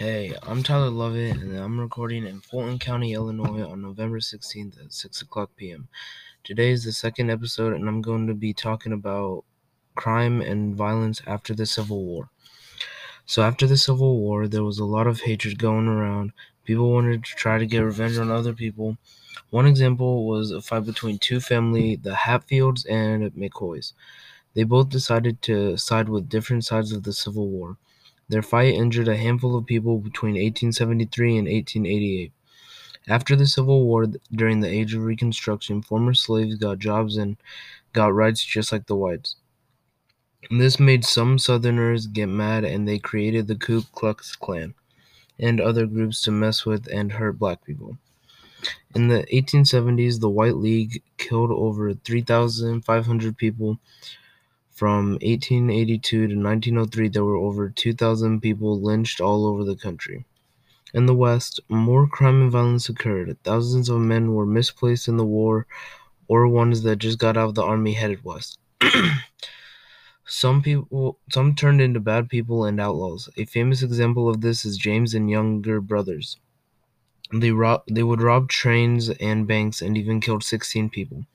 I'm 0.00 0.64
Tyler 0.64 0.90
Lovett, 0.90 1.36
and 1.36 1.56
I'm 1.56 1.78
recording 1.78 2.26
in 2.26 2.40
Fulton 2.40 2.80
County, 2.80 3.12
Illinois 3.12 3.62
on 3.62 3.80
November 3.80 4.18
16th 4.18 4.84
at 4.84 4.92
6 4.92 5.22
o'clock 5.22 5.50
p.m. 5.54 5.86
Today 6.42 6.70
is 6.72 6.82
the 6.82 6.90
second 6.90 7.30
episode, 7.30 7.74
and 7.74 7.88
I'm 7.88 8.02
going 8.02 8.26
to 8.26 8.34
be 8.34 8.52
talking 8.52 8.92
about 8.92 9.44
crime 9.94 10.40
and 10.40 10.74
violence 10.74 11.22
after 11.28 11.54
the 11.54 11.64
Civil 11.64 12.04
War. 12.04 12.28
So, 13.24 13.42
after 13.42 13.68
the 13.68 13.76
Civil 13.76 14.18
War, 14.18 14.48
there 14.48 14.64
was 14.64 14.80
a 14.80 14.84
lot 14.84 15.06
of 15.06 15.20
hatred 15.20 15.60
going 15.60 15.86
around. 15.86 16.32
People 16.64 16.92
wanted 16.92 17.22
to 17.24 17.34
try 17.36 17.58
to 17.58 17.66
get 17.66 17.78
revenge 17.78 18.18
on 18.18 18.32
other 18.32 18.52
people. 18.52 18.96
One 19.50 19.66
example 19.66 20.26
was 20.26 20.50
a 20.50 20.60
fight 20.60 20.86
between 20.86 21.18
two 21.18 21.38
family, 21.38 21.94
the 21.94 22.16
Hatfields 22.16 22.84
and 22.86 23.32
McCoys. 23.34 23.92
They 24.54 24.64
both 24.64 24.88
decided 24.88 25.40
to 25.42 25.76
side 25.76 26.08
with 26.08 26.28
different 26.28 26.64
sides 26.64 26.90
of 26.90 27.04
the 27.04 27.12
Civil 27.12 27.48
War. 27.48 27.76
Their 28.28 28.42
fight 28.42 28.74
injured 28.74 29.08
a 29.08 29.16
handful 29.16 29.56
of 29.56 29.66
people 29.66 29.98
between 29.98 30.34
1873 30.34 31.36
and 31.36 31.46
1888. 31.48 32.32
After 33.06 33.36
the 33.36 33.46
Civil 33.46 33.84
War, 33.84 34.06
during 34.32 34.60
the 34.60 34.68
Age 34.68 34.94
of 34.94 35.04
Reconstruction, 35.04 35.82
former 35.82 36.14
slaves 36.14 36.54
got 36.54 36.78
jobs 36.78 37.16
and 37.16 37.36
got 37.92 38.14
rights 38.14 38.42
just 38.42 38.72
like 38.72 38.86
the 38.86 38.96
whites. 38.96 39.36
This 40.50 40.80
made 40.80 41.04
some 41.04 41.38
Southerners 41.38 42.06
get 42.06 42.26
mad 42.26 42.64
and 42.64 42.86
they 42.86 42.98
created 42.98 43.46
the 43.46 43.56
Ku 43.56 43.82
Klux 43.92 44.36
Klan 44.36 44.74
and 45.38 45.60
other 45.60 45.86
groups 45.86 46.22
to 46.22 46.30
mess 46.30 46.64
with 46.64 46.86
and 46.92 47.12
hurt 47.12 47.38
black 47.38 47.64
people. 47.64 47.98
In 48.94 49.08
the 49.08 49.26
1870s, 49.32 50.20
the 50.20 50.30
White 50.30 50.56
League 50.56 51.02
killed 51.18 51.50
over 51.50 51.92
3,500 51.92 53.36
people 53.36 53.78
from 54.74 55.12
1882 55.22 56.26
to 56.26 56.34
1903, 56.34 57.08
there 57.08 57.24
were 57.24 57.36
over 57.36 57.70
2,000 57.70 58.40
people 58.40 58.80
lynched 58.80 59.20
all 59.20 59.46
over 59.46 59.62
the 59.62 59.76
country. 59.76 60.24
In 60.92 61.06
the 61.06 61.14
West, 61.14 61.60
more 61.68 62.08
crime 62.08 62.42
and 62.42 62.50
violence 62.50 62.88
occurred. 62.88 63.36
Thousands 63.44 63.88
of 63.88 64.00
men 64.00 64.34
were 64.34 64.44
misplaced 64.44 65.06
in 65.06 65.16
the 65.16 65.24
war 65.24 65.66
or 66.28 66.48
ones 66.48 66.82
that 66.82 66.96
just 66.96 67.18
got 67.18 67.36
out 67.36 67.50
of 67.50 67.54
the 67.54 67.62
army 67.62 67.92
headed 67.92 68.24
west. 68.24 68.58
some 70.26 70.62
people 70.62 71.18
some 71.30 71.54
turned 71.54 71.80
into 71.80 72.00
bad 72.00 72.28
people 72.28 72.64
and 72.64 72.80
outlaws. 72.80 73.28
A 73.36 73.44
famous 73.44 73.82
example 73.82 74.28
of 74.28 74.40
this 74.40 74.64
is 74.64 74.76
James 74.76 75.14
and 75.14 75.30
younger 75.30 75.80
brothers. 75.80 76.38
They 77.32 77.50
rob, 77.50 77.82
they 77.90 78.02
would 78.02 78.22
rob 78.22 78.48
trains 78.48 79.10
and 79.10 79.46
banks 79.46 79.82
and 79.82 79.96
even 79.96 80.20
killed 80.20 80.44
16 80.44 80.90
people. 80.90 81.26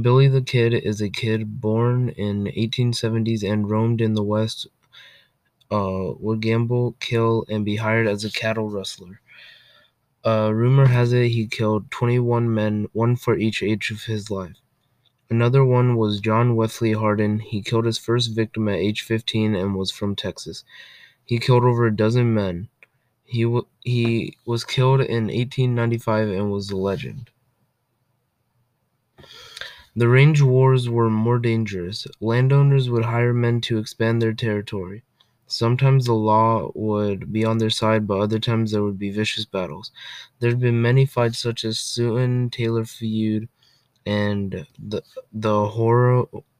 Billy 0.00 0.26
the 0.26 0.42
Kid 0.42 0.74
is 0.74 1.00
a 1.00 1.08
kid 1.08 1.60
born 1.60 2.08
in 2.08 2.46
1870s 2.46 3.44
and 3.44 3.70
roamed 3.70 4.00
in 4.00 4.14
the 4.14 4.24
West, 4.24 4.66
uh, 5.70 6.12
would 6.18 6.40
gamble, 6.40 6.96
kill, 6.98 7.44
and 7.48 7.64
be 7.64 7.76
hired 7.76 8.08
as 8.08 8.24
a 8.24 8.32
cattle 8.32 8.68
rustler. 8.68 9.20
Uh, 10.26 10.50
rumor 10.52 10.86
has 10.86 11.12
it 11.12 11.28
he 11.28 11.46
killed 11.46 11.90
21 11.92 12.52
men, 12.52 12.88
one 12.92 13.14
for 13.14 13.36
each 13.36 13.62
age 13.62 13.92
of 13.92 14.02
his 14.04 14.30
life. 14.32 14.56
Another 15.30 15.64
one 15.64 15.96
was 15.96 16.20
John 16.20 16.56
Wesley 16.56 16.92
Hardin. 16.92 17.38
He 17.38 17.62
killed 17.62 17.84
his 17.84 17.98
first 17.98 18.34
victim 18.34 18.68
at 18.68 18.76
age 18.76 19.02
15 19.02 19.54
and 19.54 19.76
was 19.76 19.92
from 19.92 20.16
Texas. 20.16 20.64
He 21.24 21.38
killed 21.38 21.64
over 21.64 21.86
a 21.86 21.96
dozen 21.96 22.34
men. 22.34 22.68
He, 23.24 23.44
w- 23.44 23.66
he 23.84 24.36
was 24.44 24.64
killed 24.64 25.00
in 25.02 25.24
1895 25.26 26.28
and 26.30 26.50
was 26.50 26.70
a 26.70 26.76
legend. 26.76 27.30
The 29.96 30.08
range 30.08 30.42
wars 30.42 30.88
were 30.88 31.10
more 31.10 31.38
dangerous. 31.38 32.06
Landowners 32.20 32.90
would 32.90 33.04
hire 33.04 33.32
men 33.32 33.60
to 33.62 33.78
expand 33.78 34.20
their 34.20 34.32
territory. 34.32 35.02
Sometimes 35.46 36.06
the 36.06 36.14
law 36.14 36.70
would 36.74 37.32
be 37.32 37.44
on 37.44 37.58
their 37.58 37.70
side, 37.70 38.06
but 38.06 38.20
other 38.20 38.38
times 38.38 38.72
there 38.72 38.82
would 38.82 38.98
be 38.98 39.10
vicious 39.10 39.44
battles. 39.44 39.92
There 40.40 40.50
had 40.50 40.60
been 40.60 40.82
many 40.82 41.06
fights 41.06 41.38
such 41.38 41.64
as 41.64 41.78
Sutton 41.78 42.50
Taylor 42.50 42.84
feud 42.84 43.48
and 44.06 44.66
the 44.78 45.02
the 45.32 45.68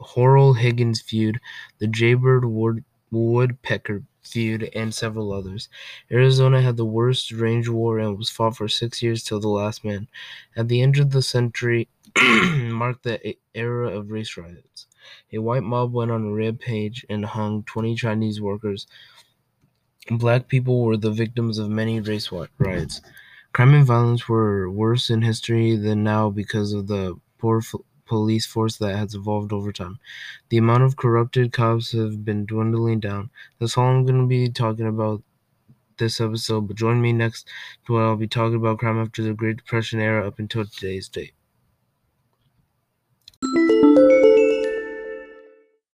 Horrell 0.00 0.56
Higgins 0.58 1.02
feud, 1.02 1.40
the 1.78 1.86
Jaybird 1.86 2.44
Wood, 2.44 2.84
Woodpecker 3.10 4.04
feud, 4.22 4.70
and 4.74 4.94
several 4.94 5.32
others. 5.32 5.68
Arizona 6.10 6.60
had 6.62 6.76
the 6.76 6.84
worst 6.84 7.32
range 7.32 7.68
war 7.68 7.98
and 7.98 8.16
was 8.18 8.30
fought 8.30 8.56
for 8.56 8.68
six 8.68 9.02
years 9.02 9.22
till 9.24 9.40
the 9.40 9.48
last 9.48 9.84
man. 9.84 10.08
At 10.56 10.68
the 10.68 10.82
end 10.82 10.98
of 10.98 11.10
the 11.10 11.22
century, 11.22 11.88
marked 12.72 13.04
the 13.04 13.36
era 13.54 13.90
of 13.90 14.10
race 14.10 14.36
riots. 14.36 14.86
A 15.32 15.38
white 15.38 15.62
mob 15.62 15.92
went 15.92 16.10
on 16.10 16.24
a 16.24 16.32
rampage 16.32 17.04
and 17.08 17.24
hung 17.24 17.62
20 17.64 17.94
Chinese 17.94 18.40
workers. 18.40 18.86
Black 20.10 20.48
people 20.48 20.82
were 20.84 20.96
the 20.96 21.10
victims 21.10 21.58
of 21.58 21.70
many 21.70 22.00
race 22.00 22.30
riots. 22.58 23.00
Crime 23.52 23.74
and 23.74 23.86
violence 23.86 24.28
were 24.28 24.70
worse 24.70 25.10
in 25.10 25.22
history 25.22 25.76
than 25.76 26.02
now 26.04 26.30
because 26.30 26.72
of 26.72 26.86
the 26.86 27.18
poor 27.38 27.58
f- 27.58 27.74
police 28.06 28.46
force 28.46 28.76
that 28.78 28.96
has 28.96 29.14
evolved 29.14 29.52
over 29.52 29.72
time. 29.72 29.98
The 30.48 30.58
amount 30.58 30.82
of 30.82 30.96
corrupted 30.96 31.52
cops 31.52 31.92
have 31.92 32.24
been 32.24 32.46
dwindling 32.46 33.00
down. 33.00 33.30
That's 33.58 33.78
all 33.78 33.86
I'm 33.86 34.04
going 34.04 34.20
to 34.20 34.26
be 34.26 34.48
talking 34.50 34.86
about 34.86 35.22
this 35.98 36.20
episode, 36.20 36.68
but 36.68 36.76
join 36.76 37.00
me 37.00 37.12
next 37.12 37.48
to 37.86 37.92
what 37.92 38.02
I'll 38.02 38.16
be 38.16 38.28
talking 38.28 38.56
about 38.56 38.78
crime 38.78 38.98
after 38.98 39.22
the 39.22 39.34
Great 39.34 39.58
Depression 39.58 40.00
era 40.00 40.26
up 40.26 40.38
until 40.38 40.64
today's 40.64 41.08
date. 41.08 41.32